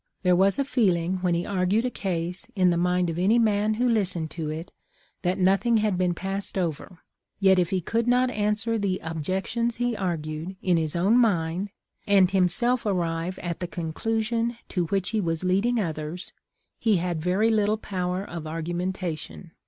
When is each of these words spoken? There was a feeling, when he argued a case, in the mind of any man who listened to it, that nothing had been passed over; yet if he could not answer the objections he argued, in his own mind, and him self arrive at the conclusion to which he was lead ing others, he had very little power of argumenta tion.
There 0.23 0.35
was 0.35 0.57
a 0.57 0.63
feeling, 0.65 1.17
when 1.17 1.35
he 1.35 1.45
argued 1.45 1.85
a 1.85 1.91
case, 1.91 2.47
in 2.55 2.71
the 2.71 2.75
mind 2.75 3.11
of 3.11 3.19
any 3.19 3.37
man 3.37 3.75
who 3.75 3.87
listened 3.87 4.31
to 4.31 4.49
it, 4.49 4.71
that 5.21 5.37
nothing 5.37 5.77
had 5.77 5.95
been 5.95 6.15
passed 6.15 6.57
over; 6.57 7.03
yet 7.39 7.59
if 7.59 7.69
he 7.69 7.81
could 7.81 8.07
not 8.07 8.31
answer 8.31 8.79
the 8.79 8.99
objections 9.03 9.75
he 9.75 9.95
argued, 9.95 10.55
in 10.59 10.77
his 10.77 10.95
own 10.95 11.19
mind, 11.19 11.69
and 12.07 12.31
him 12.31 12.49
self 12.49 12.83
arrive 12.83 13.37
at 13.43 13.59
the 13.59 13.67
conclusion 13.67 14.57
to 14.69 14.85
which 14.87 15.11
he 15.11 15.21
was 15.21 15.43
lead 15.43 15.67
ing 15.67 15.79
others, 15.79 16.33
he 16.79 16.95
had 16.97 17.21
very 17.21 17.51
little 17.51 17.77
power 17.77 18.23
of 18.23 18.45
argumenta 18.47 19.15
tion. 19.15 19.51